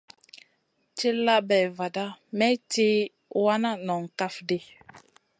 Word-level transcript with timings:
Tilla 0.97 1.35
bay 1.47 1.65
vada 1.77 2.05
may 2.37 2.55
tì 2.71 2.87
wana 3.43 3.71
nong 3.87 4.05
kaf 4.19 4.35
ɗi. 4.47 4.57